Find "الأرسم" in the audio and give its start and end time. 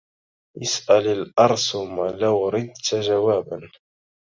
1.07-2.05